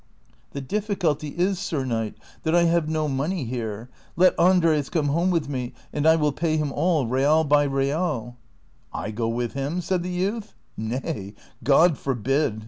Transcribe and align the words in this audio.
"The 0.53 0.61
difficulty 0.61 1.27
is. 1.37 1.59
Sir 1.59 1.85
Knight,^ 1.85 2.15
that 2.41 2.55
I 2.55 2.63
have 2.63 2.89
no 2.89 3.07
money 3.07 3.45
here; 3.45 3.87
let 4.15 4.33
Andres 4.39 4.89
come 4.89 5.09
home 5.09 5.29
with 5.29 5.47
me, 5.47 5.73
and 5.93 6.07
I 6.07 6.15
will 6.15 6.31
pay 6.31 6.57
him 6.57 6.71
all, 6.73 7.05
real 7.05 7.43
by 7.43 7.65
real."" 7.65 8.35
I 8.93 9.11
go 9.11 9.27
with 9.27 9.53
him!" 9.53 9.79
said 9.81 10.01
the 10.01 10.09
youth." 10.09 10.55
Nay, 10.75 11.35
God 11.63 11.99
forbid 11.99 12.59